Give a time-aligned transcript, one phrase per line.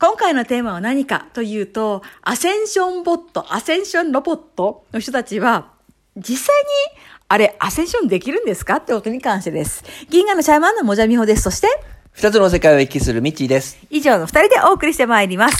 [0.00, 5.72] 今回のテーマは何かというと、アセンションボット、アセンションロボットの人たちは、
[6.16, 6.56] 実際
[6.94, 9.84] に、あれ、アセンションできるんですかってことに関してです。
[10.08, 11.42] 銀河のシャーマンのもじゃみほです。
[11.42, 11.68] そして、
[12.12, 13.76] 二つの世界を行き来するミッチーです。
[13.90, 15.56] 以上の二人でお送りしてまいります。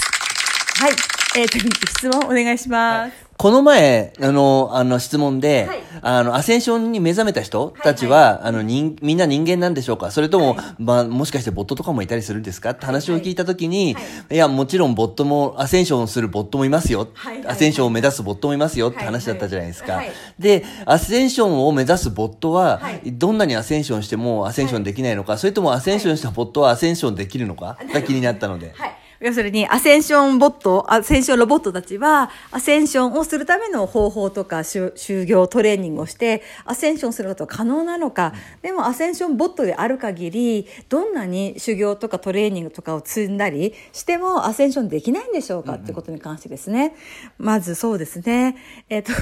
[0.81, 0.93] はい。
[1.37, 3.30] えっ、ー質問お願いします。
[3.41, 5.83] この前、あの、あの質問で、はい。
[6.03, 10.11] あの、アセンションに目覚めた人たちは、あの、人、みんな人間なんでしょうか？
[10.11, 12.73] それとも、まあ、もしかしてボットとかもいたりするんですか？
[12.73, 13.97] って話を聞いたときに、
[14.31, 17.09] い、や、もちろんボットも、アセンションするボットもいますよ。
[17.15, 17.37] はい。
[17.39, 19.95] はいアセンションを目指すボットもいますよって話だったじゃないですか。
[19.95, 20.07] はい。
[20.09, 20.15] はい。
[20.39, 23.01] で、アセンションを目指すボットは、はい。
[23.05, 27.79] どんなにアセンションしてもアセンションできないのか、それともアセンションしたボットはアセンションできるのか？
[27.95, 28.75] が気になったので。
[28.77, 29.00] はい。
[29.21, 46.95] 要するに、アセンションボット、アセンションロボットたちは、アセンションをするための方法とか、就就業、トレーニングをして、アセンションすることが可能なのか、でもアセンションボットである限り、どんなに修行とかトレーニングとかを積んだりしても、アセンションできないんでしょうかってことに関してですね。
[47.37, 48.57] まずそうですね。
[48.89, 49.13] えっ、と、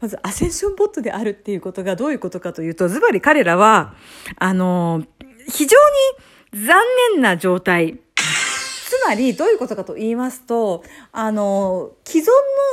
[0.00, 3.94] まずアセンションボットであるっていうことがどういうことかというと、ズバリ彼らは、
[4.38, 5.04] あの、
[5.48, 5.76] 非常
[6.54, 6.80] に残
[7.12, 8.00] 念な状態。
[8.88, 12.24] つまりどういうことかと言いますと、あの、既存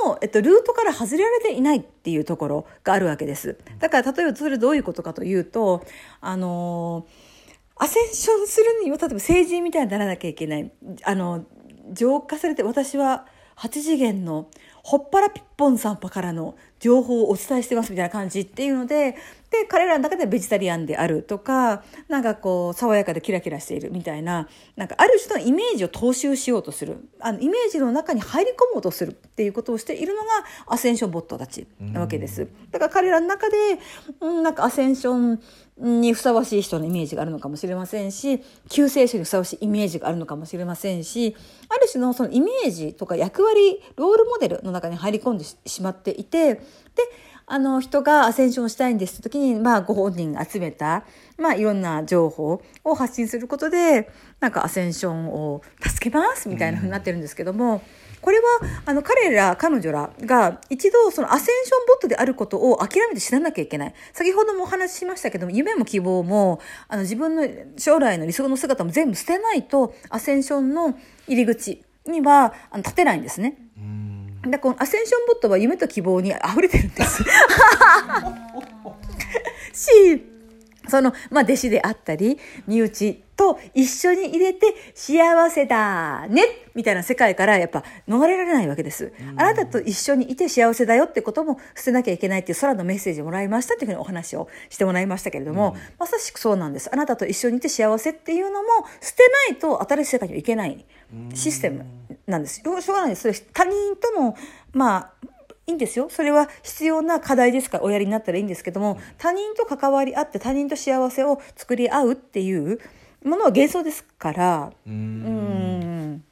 [0.06, 3.58] の、えっと、ルートから外れられていないっていうところがあるわけです。
[3.80, 5.84] だから例えばそれどういうことかというと、
[6.22, 7.06] あの、
[7.76, 10.72] アセンションするには、例えば成人みたいにならなきゃいけない。
[11.04, 11.44] あの、
[11.92, 13.26] 浄化されて、私は
[13.58, 14.50] 8次元の
[14.84, 19.18] ほっぱらピッポンさんぱからの情報をお伝えしてますみたいな感じっていうので、
[19.52, 26.98] で、彼らの中ではベジタリアンであるとか、なんかこう、爽やかでキラキラしているみたいな、なんかある種のイメージを踏襲しようとする。
[27.20, 30.28] あの、イメージの中に入り込もうとするっていうことをしているのが
[30.68, 32.48] アセンションボットたちなわけです。
[32.72, 33.56] だから彼らの中で、
[34.22, 35.40] うん、なんかアセンション
[35.78, 41.36] にふさわしい人のイメージがあるのかもしれませんし、救世主にふさわしいイメージがあるのかもしれませんし、
[41.70, 46.62] ある種のそのイメージとか役割、ロールモデルの中に入り込んでししまっていて、で、
[47.48, 51.04] あの人がアセンションしたいんですって時に、まあご本人が集めた、
[51.38, 54.10] まあいろんな情報を発信することで、
[54.40, 57.82] なんかアセンションを助けますみたいな風になってるんですけども、
[58.26, 58.44] これは
[58.88, 67.48] あの彼ら彼女らが一度そのアセンションボットであることを諦めて知らなきゃいけない先ほどもお話ししましたけども夢も希望もあの自分の
[67.78, 70.98] 将来の理想の姿も全部捨てないとアセンションの
[71.28, 73.58] 入り口にはあの立てないんですね。
[74.52, 77.24] でこのアセンションボットは夢と希望に溢れてるんです。
[79.74, 80.36] し
[80.88, 89.12] その、まあ、弟子であったり、身内と一緒に入れて幸せだねみたいな世界からやっぱ逃れられないわけです。
[89.36, 96.90] あなたと一緒にいて幸せだよってことも捨てなきゃいけないっていう空のメッセージをもらいましたっていうふうにお話をしてもらいましたけれども、まさしくそうなんです。
[96.92, 98.70] あなたと一緒にいて幸せっていうのも
[99.02, 100.86] 捨てないと新しい世界にはいけない
[101.34, 101.86] システム
[102.28, 102.62] なんです。
[102.62, 103.22] しょうがないです。
[103.22, 104.36] それ他人との、
[104.74, 105.28] まあ、
[105.68, 106.10] いいんですよ。
[106.10, 112.80] それは必要な課題ですからおやりになったらいいんですけども、他人と関わり合って他人と幸せを作り合うっていう
[113.24, 116.24] ものは幻想ですから、うん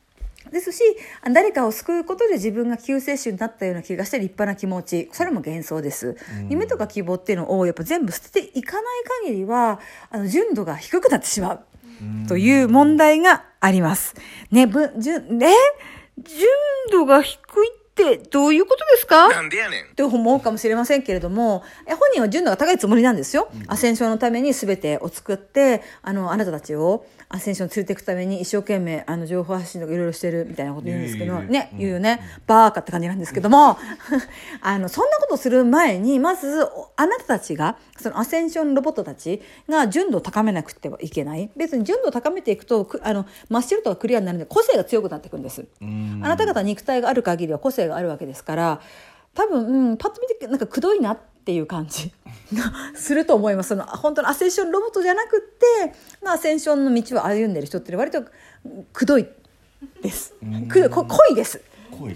[0.51, 0.83] ですし、
[1.33, 6.15] 誰かを救うことで自分が救世主になったような気がして立派な気持ち、それも幻想です。
[6.47, 8.83] 夢とか希望っていうのをやっぱ全部捨てていかない
[9.25, 9.79] 限りは、
[10.11, 11.59] あの、純度が低くなってしまう。
[12.27, 14.15] という問題があります。
[14.51, 15.19] ね、ぶ、じゅ、え？
[16.21, 16.47] 純
[16.91, 19.29] 度が低いってどういうことですか？
[19.29, 19.83] なんでやねん。
[19.85, 23.49] って思うかもしれませんけれども、え本人は純度が高いつもりなんですよ。
[23.67, 32.19] アセンションのために全てを作って、あの、あなたたちをアセンションに連れていくために一生懸命、あの、情報発信とかいろいろしてるみたいなこと言うんですけど、ね、言うよね。
[32.47, 33.77] バーカって感じなんですけども、
[34.61, 41.49] あの、そんなことする前に、まず、あなたたちが、そのアセンションロボットたちが純度を高めなくてはいけない。
[41.55, 45.65] 別に純度を高めていくと、くあの、真っ白とかクリアになるので、個性が強くなっていくんです。
[45.81, 45.85] あ
[46.27, 48.81] なた方肉体がある限りは個性があるわけですから、
[49.33, 52.13] 多分、うん、パッと見てなんかくどいなっていう感じ
[52.53, 53.69] が すると思います。
[53.69, 58.23] その本当のアセンションロボットじゃなくって、まあ、アセンションの道を歩んでる人って割と
[58.93, 59.27] くどい
[60.01, 60.33] です。
[61.05, 61.61] 濃いです。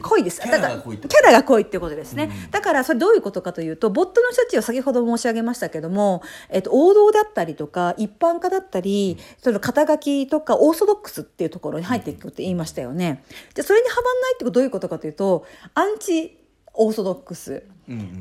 [0.02, 0.42] 濃いです。
[0.42, 2.30] キャラが濃いキャラが濃いってことですね。
[2.52, 13.24] だからそれどういうことかというと、ボットの人たちは先ほど申し上げましたけども、えっと、王道だったりとか、一般化だったり、その肩書きとかオーソドックスっていうところに入っていくって言いましたよね。
[13.54, 16.38] じゃあそれにはまんないってことどういうことかというと、アンチ
[16.74, 17.64] オーソドックス、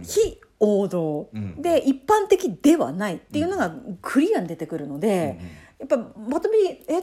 [0.04, 5.38] 非王道、で一般的ではないっていうのがクリアに出てくるので、
[5.78, 7.02] やっぱまとめにえ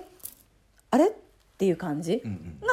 [0.89, 1.09] あれ？
[1.09, 1.11] っ
[1.55, 2.23] ていう感じ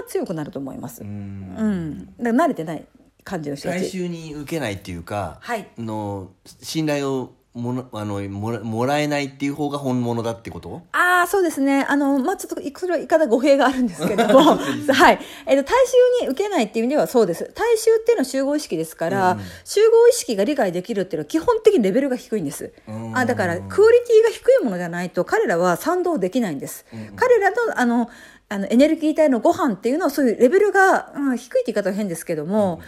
[0.02, 1.02] が強くなると思います。
[1.02, 2.84] うん、だから慣れてない
[3.24, 3.82] 感じの人たち。
[3.82, 6.30] 大衆に受けないっていうか、はいの
[6.62, 10.82] 信頼をものあのもらもらえないっていう方が本物だってこと？
[10.92, 11.84] ああ、そうですね。
[11.88, 15.18] あの、まあ、ちょっと、それは言い方語弊があるんですけれども、 はい。
[15.46, 15.86] えっ、と、大
[16.20, 17.50] 衆に受けないっていう意味ではそうです。
[17.54, 22.72] 大衆っていうのは集合意識ですから、集合意識が理解できるっていうのは基本的にレベルが低いんです。
[22.86, 26.86] うんあだから、クオリティが低いものじゃないと、彼らは賛同できないんです。
[27.16, 28.08] 彼らの、あの、
[28.52, 32.80] あのエネルギー体のご飯っていうのはそういうレベルが、うん、低いって言い方は変ですけども、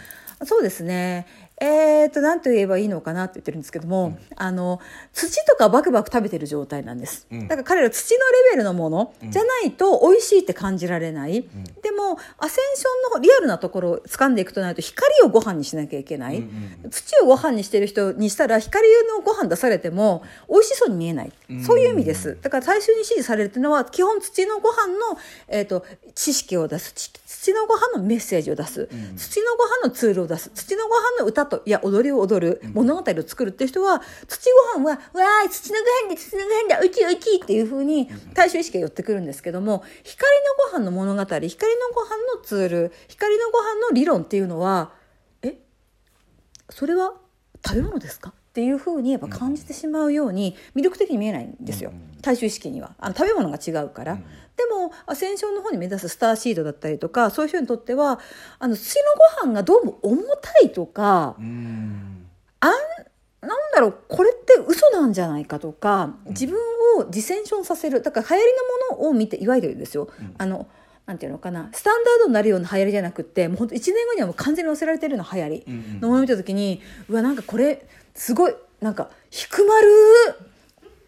[0.43, 1.25] そうですね。
[1.61, 4.79] えー、と、なんと言えばいいのかなって言ってるんですけども、あの、
[5.13, 7.27] 土とかバクバク食べてる状態なんです。
[7.31, 8.19] うんだから彼ら土の
[8.51, 11.41] レベルのものじゃないと美味しいって感じられない。
[11.81, 16.37] でも、アセンションのリアルなところを掴んでいくとなると、光をご飯にしなきゃいけない。
[16.37, 21.31] うんうん土をご飯にしてる人にしたら、光のご飯出されても美味しそうに見えない。
[21.65, 22.37] そういう意味です。
[22.41, 25.17] だから最初に指示されるっていうのは、基本土のご飯の、
[25.47, 25.85] えっ、と、
[26.15, 26.93] 知識を出す。
[26.93, 28.87] ち土のご飯のメッセージを出す。
[29.17, 30.49] 土のご飯のツールを出す。
[30.53, 32.61] 土のご飯の歌と、いや、踊りを踊る。
[32.73, 40.31] 物語を作るっていう人は、土ご飯は、わーい、土のご飯で、土のご飯だ、うちうちっていうふうに、大衆意識が寄ってくるんですけども、光
[40.71, 41.47] のご飯の物語、光の
[41.93, 44.93] ご飯のツール、光のご飯の理論っていうのは、
[45.41, 45.57] え
[46.69, 47.13] それは
[47.65, 48.29] 食べ物ですか？
[48.29, 51.91] っていうふうにやっぱ感じてしまうように魅力的に見えないんですよ、
[52.21, 52.93] 大衆意識には。
[52.99, 54.19] あの食べ物が違うから、
[54.55, 58.19] でもアセンションの方に目指すスターシードだったりとかそういう人にとっては
[58.59, 62.27] あの土のご飯がどうも重たいとかうん。
[62.59, 62.71] あん
[63.41, 66.57] なんだろうこれって嘘なんじゃないかとか自分
[66.97, 68.53] をディセンションさせるだから流行り
[68.91, 70.07] のものを見ていわゆるですよ、
[70.37, 70.67] あの
[71.05, 77.85] なんていうのかなスタンダードになるような流行りじゃなくってもう本当1年後にはもう完全に忘れられてるような流行りのものを見た時に、うわなんかこれ
[78.15, 79.89] すごいなんか低まる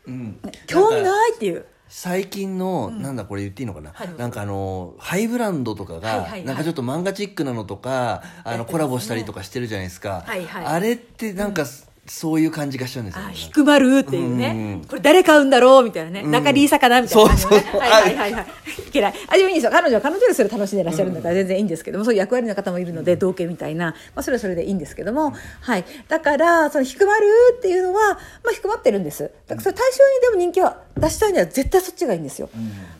[0.07, 0.39] うん。
[0.67, 1.65] 興味ないっていう。
[1.97, 6.43] 最近の、なんだこれ言っていいのかな、はいなんかあのハイブランドとかが、はいはいはい。
[6.43, 10.65] なんかちょっと漫画チックなのとかあのやってますねコラボしたりとかしてるじゃないですか、はいはい。
[10.65, 11.65] あれってなんか、
[12.05, 14.87] そういう感じがしちゃうんですよあね低まるっていうね、うん。
[14.87, 16.31] これ誰買うんだろうみたいなね、うん。
[16.31, 17.57] 中リーサかなみたいな感じのね。
[17.61, 17.79] そうそう。
[17.79, 18.15] はいはい。
[18.15, 18.45] はいはい
[18.87, 18.91] い。
[18.91, 19.13] けない。
[19.29, 19.71] あでもいいんですよ。
[19.71, 27.25] 彼女は彼女でそれ楽しんでらっしゃるんだから全然いいんですけども、そういう役割の方もいるので同型みたいな、まあ、それはそれでいいんですけども、はい、だからその低まる
[27.57, 28.13] っていうのは、
[28.43, 29.31] まあ、低まってるんです。
[29.47, 32.49] だからそれ対象にでも人気は出したいには絶対そっちがいいんですよ、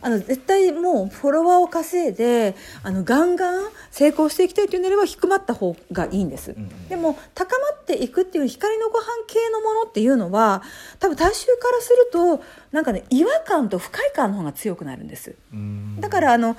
[0.02, 6.54] あの絶対もうフォロワーを稼いであのガンガン成功していきたいというなれば低まった方がいいんです、
[6.88, 10.62] でも高まっていくっていう光のご飯系のものっていうのは
[10.98, 15.34] 多分大衆からするとなんかね違和感と不快感の方が強くなるんです。
[15.52, 16.00] うん。
[16.00, 16.56] だからあの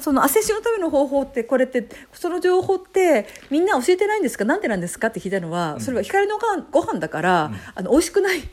[0.00, 4.44] そのアセッシのための方法ってこれってその情報ってみんな教えてないんですか？
[4.44, 5.08] なんでなんですか？
[5.08, 8.46] って聞いたのは、それは光のご飯ご飯だから、あの美味しくないし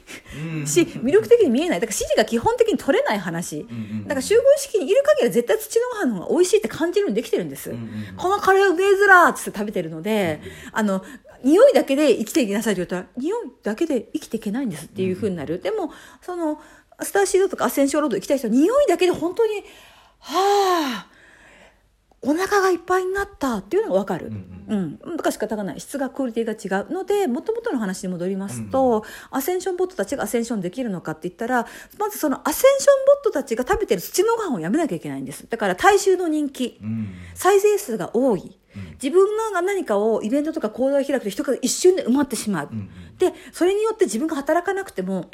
[0.81, 1.79] 魅力的に見えない。
[1.79, 3.67] だから指示が基本的に取れない話、
[4.03, 7.73] だから集合意識にいる限りは絶対土のご飯の方が美味しいって感じるようにできてるんです、
[8.17, 10.41] このカレーうめえずらーっつって食べてるので、
[10.71, 11.03] あの
[11.43, 15.91] 匂いだけで生きていきなさいって言ったら匂いだけで生きていけないんですっていうふうになる、でも
[16.21, 16.61] その
[17.01, 19.63] スターシードとかアセンションロード行きたい人は匂いだけで本当に
[20.19, 21.07] はあ
[22.25, 24.31] お腹がいっぱいになったっていうのが分かる。
[24.67, 25.79] うん、だから仕方がない。
[25.79, 31.67] 質がクオリティが違うのでもともとの話に戻りますと、アセンションボットたちがアセンションできるのかって言ったら
[31.99, 35.45] まずそのアセンションボットたちが食べてる土のご飯をやめなきゃいけないんです。
[35.49, 38.57] だから大衆の人気、うん再生数が多い、
[39.01, 42.69] 自分のが何かをイベントとか講座を開くと人が一瞬で埋まってしまう、
[43.17, 45.29] でそれによって自分が働かなくても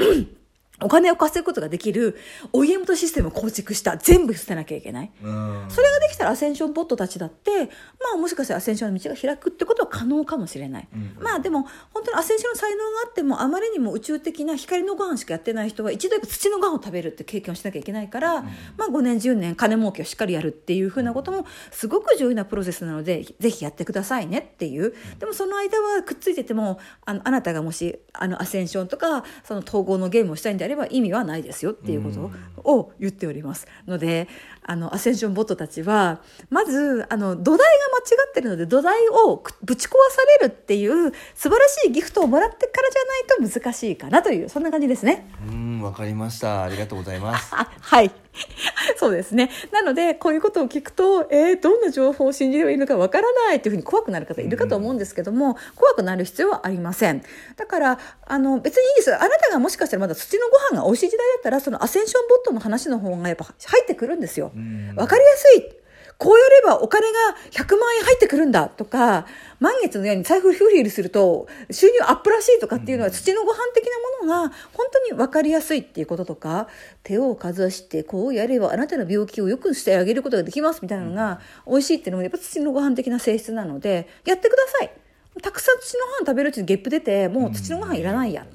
[0.82, 2.18] お金を稼ぐことができる
[2.54, 5.12] OEM とシステムを構築した全部捨てなきゃいけない。
[5.22, 5.66] うん。
[5.70, 10.88] それができたらアセンションボットたちだってまあもしかしたらアセンションの道が開くってことは可能かもしれない、
[11.20, 11.68] まあでも
[12.00, 18.42] 本当にアセンションの才能があってもあまりにも宇宙的な光のご飯しかやってない人は一度やっぱ土のご飯を食べるって経験をしなきゃいけないから、
[18.78, 24.94] まあ5年10年金儲けをしっかりやるっていうふうなこともすごく重要なプロセスなのでぜひやってくださいねっていう。
[25.20, 32.32] でもその間はくっついててもあのあなたがもしあのアセンションとかその統合のゲームをしたいんであれば意味はないですよっていうこと
[32.70, 34.28] を言っておりますので
[34.64, 37.64] あのアセンションボットたちはまずあの土台が
[37.98, 45.28] 間違ってるので土台をくぶち壊されるっていう素晴らしいギフトをもらってからじゃないと難しいかなというそんな感じですね。
[45.48, 48.12] うんわかりましたありがとうございますあ はい。
[48.98, 49.50] そうですね。
[49.72, 57.24] なので、こういうことを聞くと、えー、どんな情報を信じればいいのかわからないっていうふうに怖くなる方いるかと思うんですけども、怖くなる必要はありません。
[57.58, 59.18] だから、あの、別にいいですよ。
[59.18, 64.52] あなたがもしかしたらまだ土のご飯が美味しい時代だったら、そのアセンションボットの話の方がやっぱ入ってくるんですよ。
[64.96, 65.80] わかりやすい。
[66.20, 67.18] こうやればお金が
[67.52, 69.26] 100万円入ってくるんだとか、
[69.62, 76.68] 満月のように財布フルフルすると収入アップらしいとかっていうのは土のご飯的なものが本当に分かりやすいっていうこととか、
[77.04, 84.92] 手をかざしてこうやればあなたの病気を良くしてあげることができますみたいなのが美味しいっていうのもやっぱ土のご飯的な性質なので、やってください。
[85.42, 88.46] たくさん土のご飯食べるうちにゲップ出て、もう土のご飯いらないや。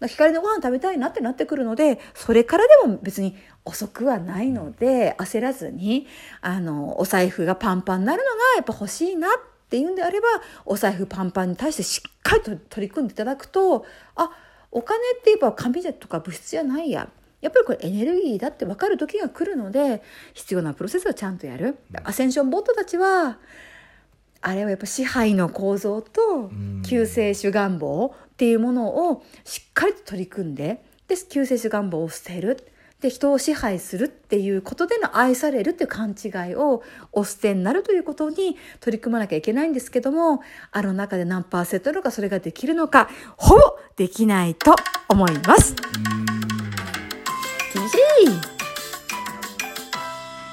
[0.00, 6.06] ら光のご飯食べたいなってなってくるのでそれからでも別に遅くはないので焦らずに
[6.40, 9.30] あのお財布がパンパンになるのがやっぱ欲しいなっ
[9.68, 10.26] ていうんであれば
[10.64, 13.84] お財布パンパンに対してしっかりと取り組んでいただくと
[14.14, 14.30] あ
[14.70, 17.08] お金って言えば紙とか物質じゃないや。
[17.42, 20.02] やっぱりこれエネルギーだって分かる時が来るので
[20.34, 21.76] 必要なプロセスをちゃんとやる。
[22.02, 23.38] アセンションボットたちは
[24.40, 26.50] あれはやっぱ支配の構造と
[26.84, 32.58] 救世主願望っていうものをしっかりと取り組んでで救世主願望を捨てる
[33.00, 43.60] で人を支配するっていうことでの愛されるっていう勘違いをお捨てになるということに取り組まなきゃいけないんですけどもあの中で何パーセントのかそれができるのかほぼ
[43.96, 44.76] できないと
[45.08, 45.74] 思います。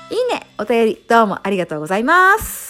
[0.10, 2.63] いいねお便りどうもありがとうございます。